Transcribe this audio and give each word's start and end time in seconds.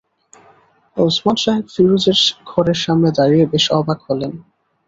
ওসমান 0.97 1.37
সাহেব 1.37 1.65
ফিরোজের 1.73 2.19
ঘরের 2.47 2.79
সামনে 2.83 3.09
দাঁড়িয়ে 3.17 3.45
বেশ 3.53 3.65
অবাক 3.79 3.99
হলেন। 4.07 4.31